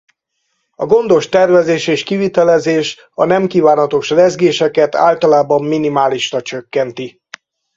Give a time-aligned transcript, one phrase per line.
[0.75, 7.21] A gondos tervezés és kivitelezés a nemkívánatos rezgéseket általában minimálisra csökkenti.